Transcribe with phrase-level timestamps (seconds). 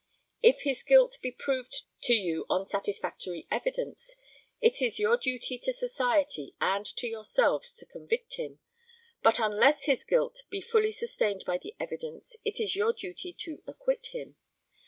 [0.41, 4.15] If his guilt be proved to you on satisfactory evidence,
[4.59, 8.57] it is your duty to society and to yourselves to convict him;
[9.21, 13.61] but unless his guilt be fully sustained by the evidence, it is your duty to
[13.67, 14.37] acquit him.